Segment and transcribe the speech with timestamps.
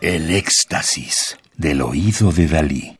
[0.00, 2.98] El éxtasis del oído de Dalí.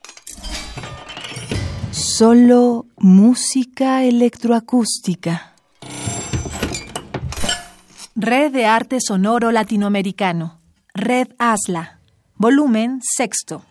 [1.92, 5.54] Solo música electroacústica.
[8.16, 10.58] Red de Arte Sonoro Latinoamericano.
[10.92, 12.00] Red ASLA.
[12.34, 13.64] Volumen sexto.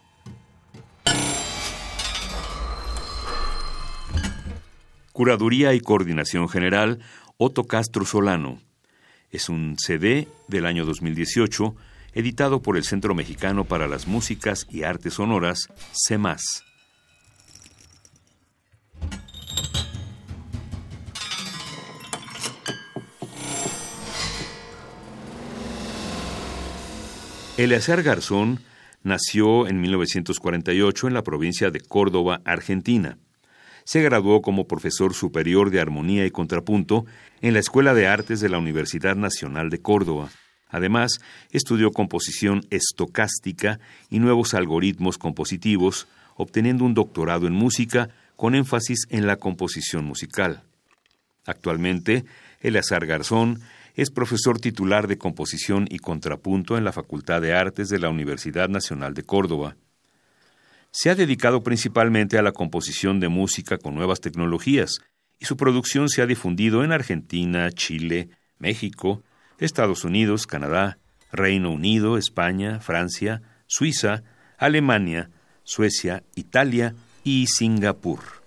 [5.12, 7.00] Curaduría y Coordinación General,
[7.36, 8.62] Otto Castro Solano.
[9.32, 11.76] Es un CD del año 2018,
[12.18, 16.64] editado por el Centro Mexicano para las Músicas y Artes Sonoras, CEMAS.
[27.56, 28.62] Eleazar Garzón
[29.04, 33.20] nació en 1948 en la provincia de Córdoba, Argentina.
[33.84, 37.06] Se graduó como profesor superior de armonía y contrapunto
[37.42, 40.32] en la Escuela de Artes de la Universidad Nacional de Córdoba.
[40.70, 41.20] Además,
[41.52, 49.28] estudió composición estocástica y nuevos algoritmos compositivos, obteniendo un doctorado en música con énfasis en
[49.28, 50.64] la composición musical.
[51.46, 52.26] Actualmente,
[52.62, 53.62] Eleazar Garzón
[53.96, 58.70] es profesor titular de composición y contrapunto en la Facultad de Artes de la Universidad
[58.70, 59.76] Nacional de Córdoba.
[60.92, 65.00] Se ha dedicado principalmente a la composición de música con nuevas tecnologías,
[65.40, 69.24] y su producción se ha difundido en Argentina, Chile, México,
[69.60, 70.98] Estados Unidos, Canadá,
[71.32, 74.24] Reino Unido, España, Francia, Suiza,
[74.58, 75.30] Alemania,
[75.64, 78.47] Suecia, Italia y Singapur.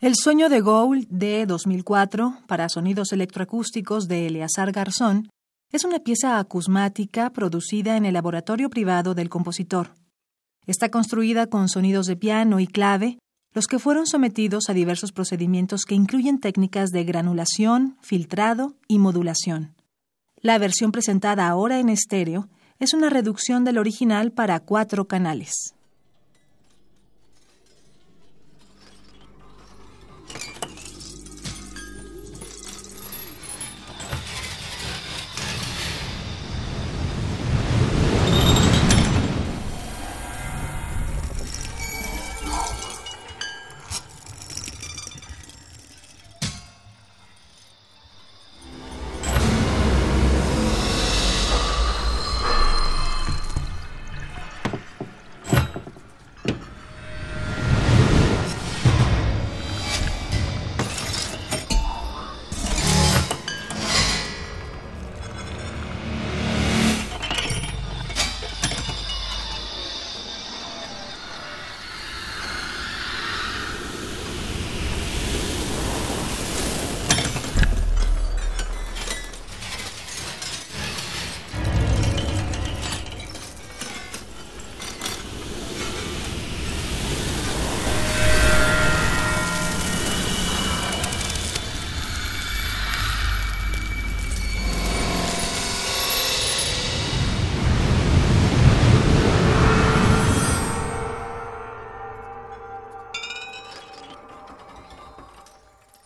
[0.00, 5.28] El sueño de Gould de 2004 para sonidos electroacústicos de Eleazar Garzón
[5.72, 9.90] es una pieza acusmática producida en el laboratorio privado del compositor.
[10.68, 13.18] Está construida con sonidos de piano y clave,
[13.52, 19.74] los que fueron sometidos a diversos procedimientos que incluyen técnicas de granulación, filtrado y modulación.
[20.36, 22.48] La versión presentada ahora en estéreo
[22.78, 25.74] es una reducción del original para cuatro canales.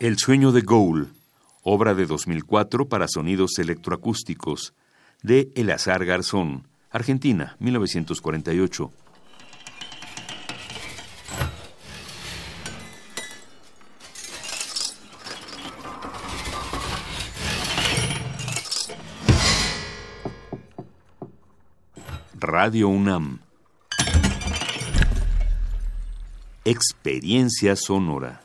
[0.02, 1.10] El sueño de Gould,
[1.62, 4.74] obra de 2004 para sonidos electroacústicos,
[5.22, 8.90] de Eleazar Garzón, Argentina, 1948.
[22.40, 23.38] Radio UNAM.
[26.64, 28.41] Experiencia sonora.